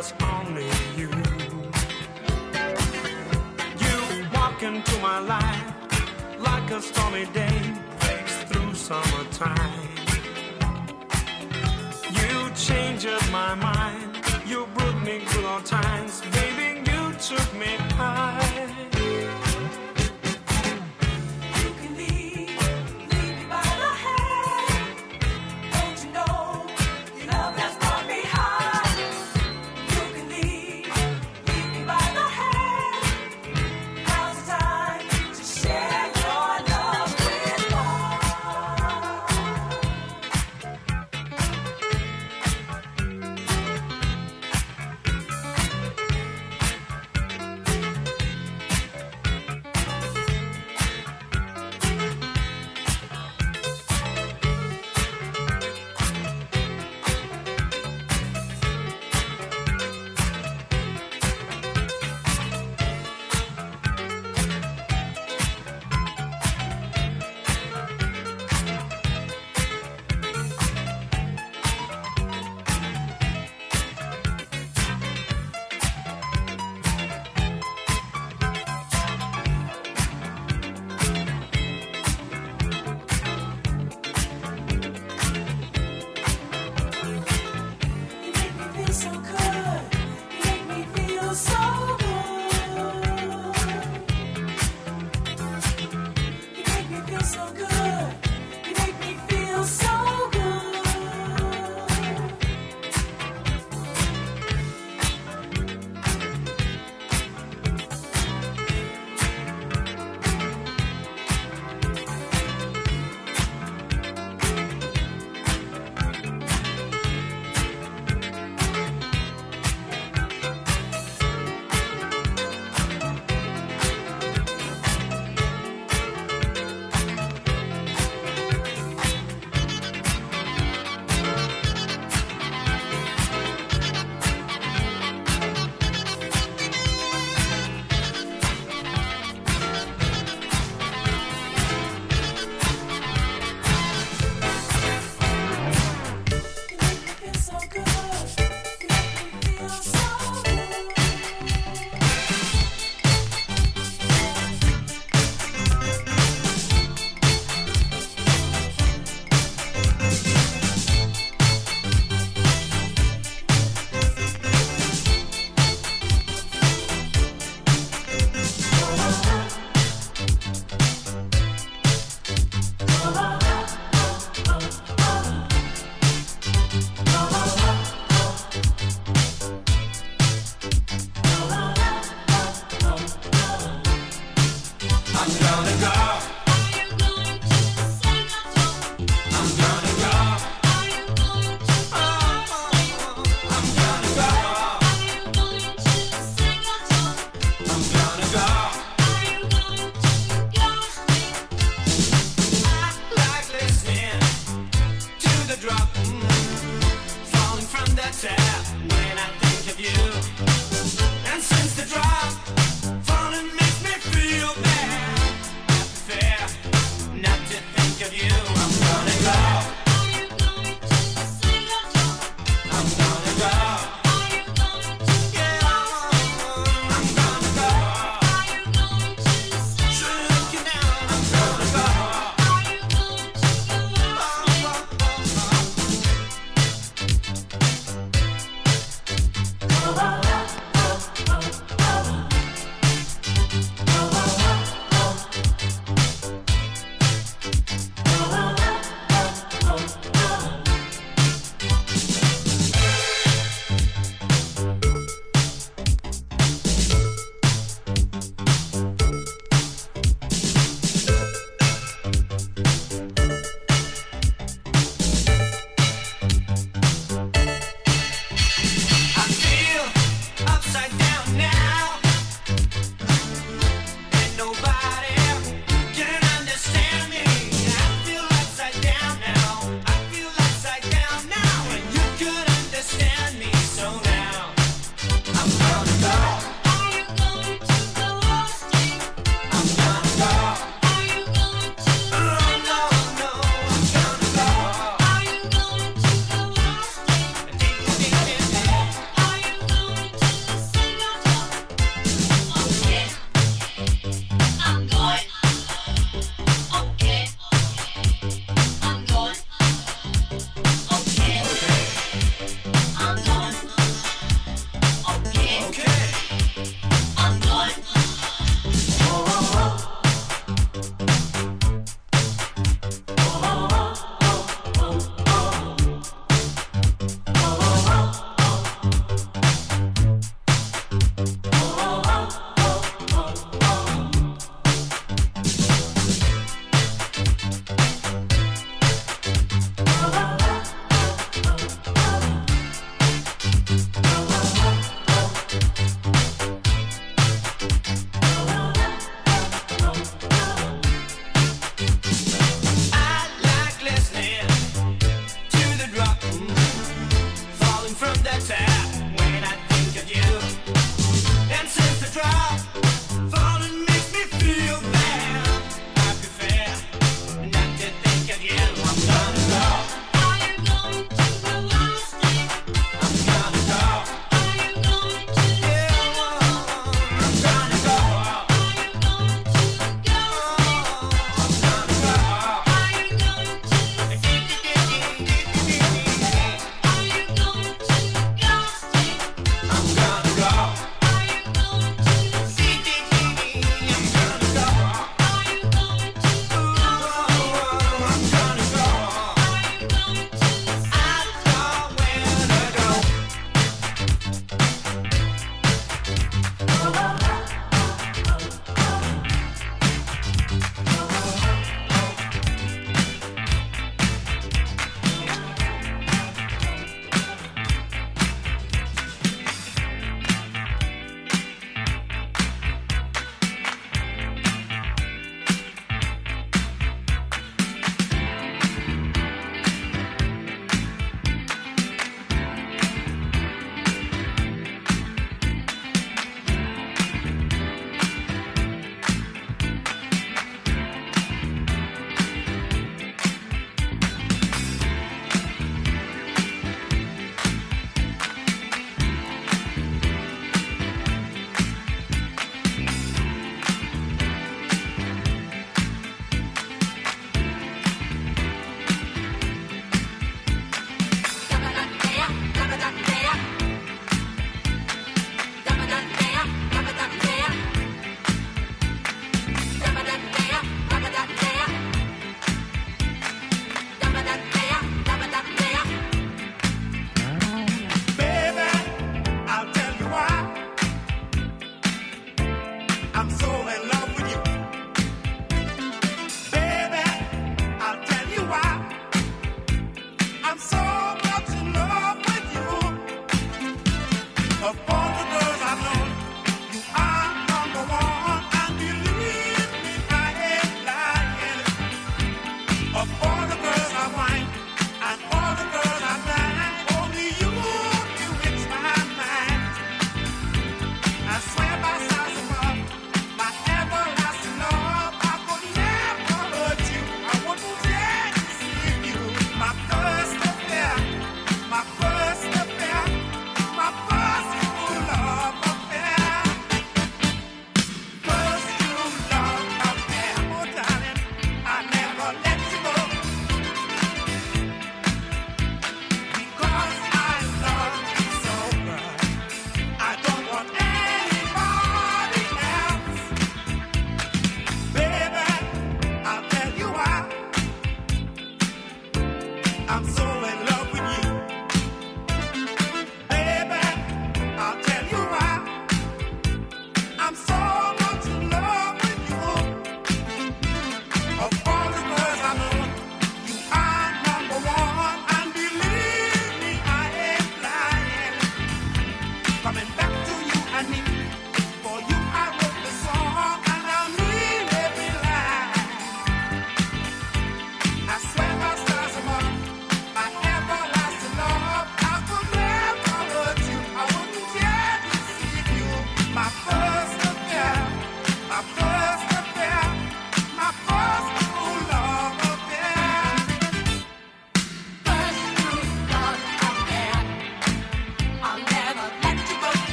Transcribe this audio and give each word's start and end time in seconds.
was 0.00 0.14
only 0.32 0.70
you. 0.96 1.10
You 3.84 3.96
walk 4.34 4.62
into 4.62 4.94
my 5.00 5.18
life 5.18 6.38
like 6.38 6.70
a 6.70 6.80
stormy 6.80 7.26
day 7.40 7.60
breaks 8.00 8.36
through 8.48 8.74
summertime. 8.74 9.88
You 12.18 12.32
changed 12.66 13.24
my 13.30 13.54
mind. 13.54 14.16
You 14.46 14.66
brought 14.74 15.02
me 15.04 15.16
good 15.32 15.44
old 15.44 15.66
times. 15.66 16.22
Baby, 16.38 16.68
you 16.90 17.02
took 17.28 17.48
me 17.62 17.72
high. 18.00 18.99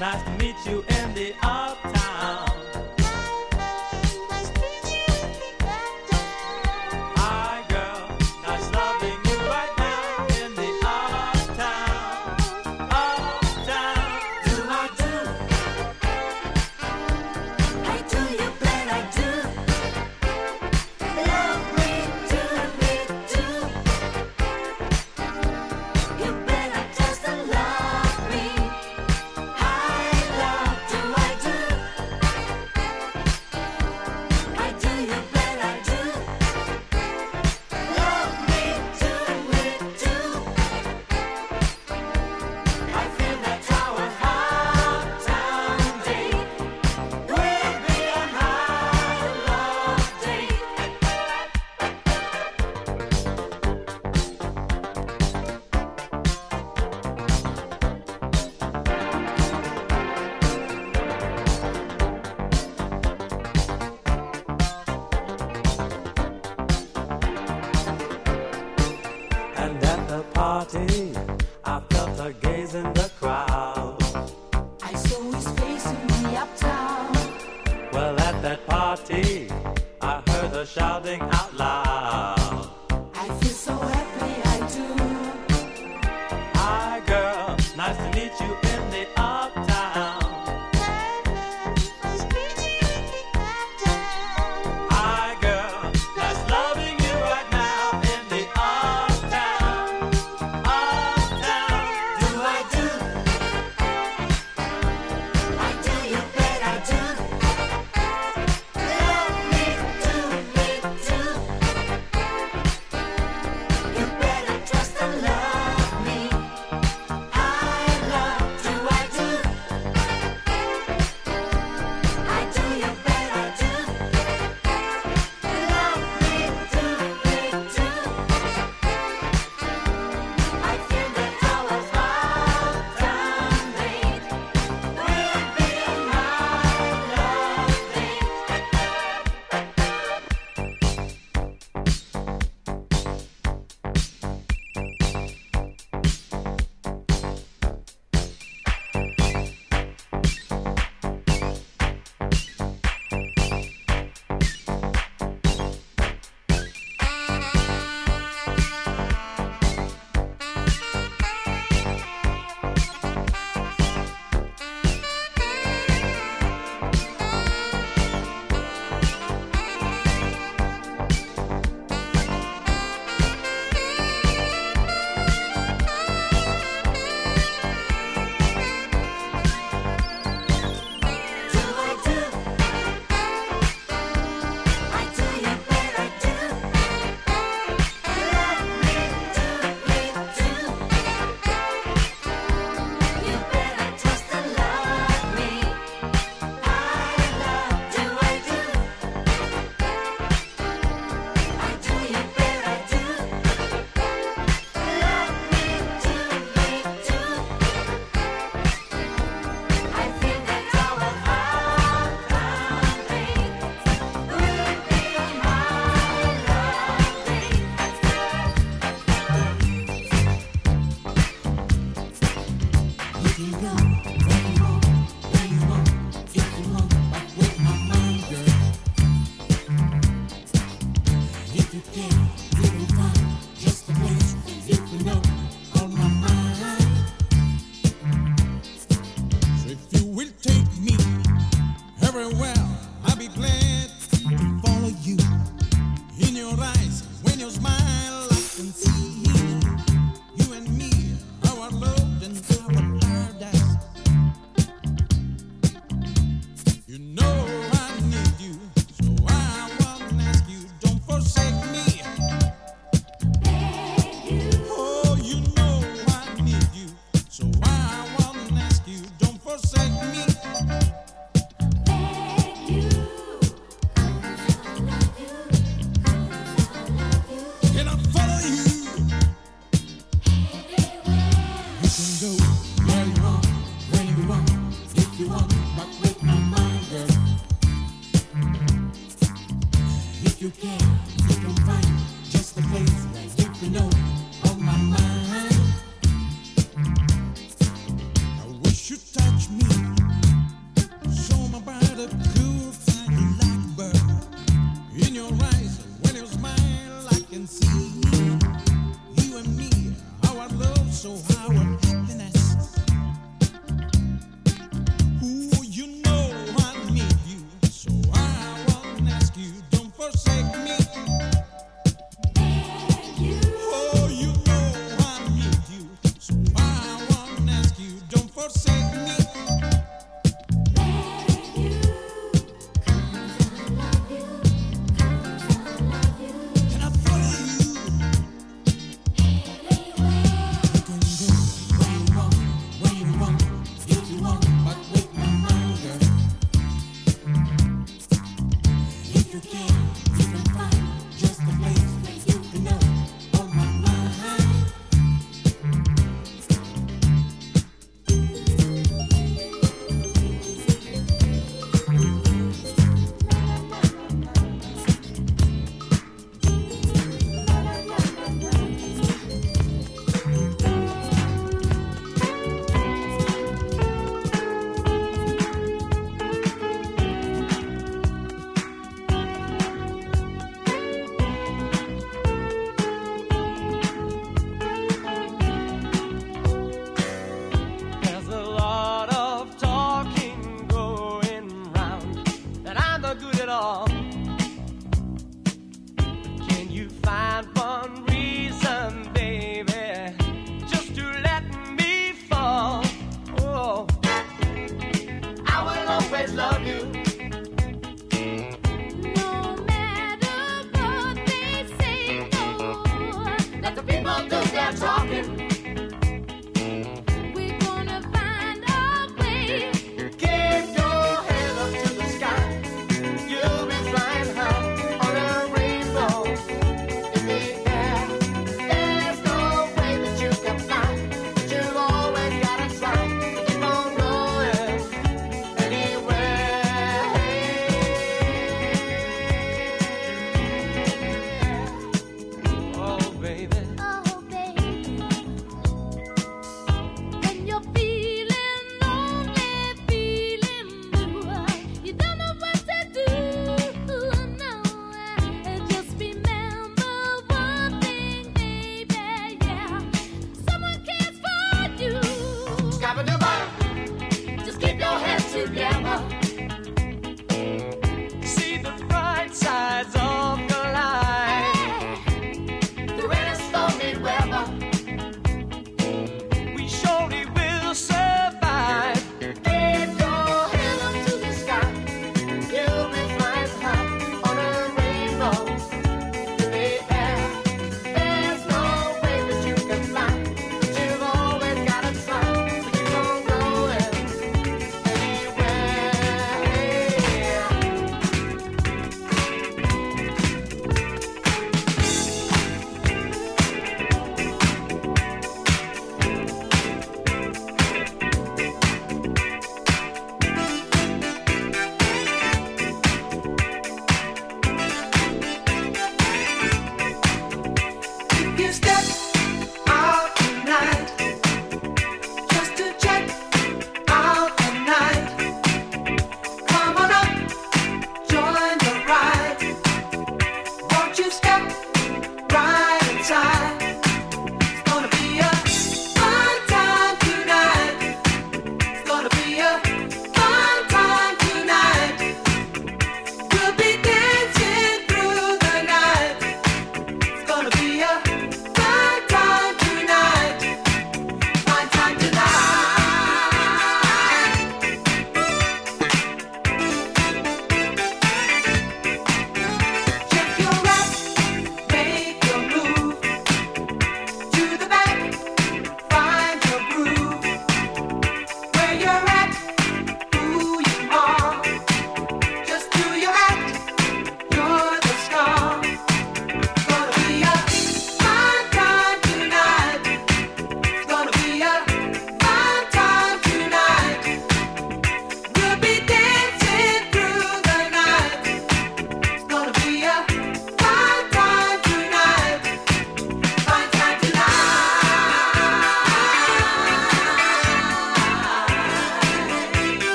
Nice 0.00 0.22
to 0.22 0.30
meet 0.42 0.56
you 0.64 0.82
in 0.88 1.12
the 1.12 1.34
uptown. 1.42 1.99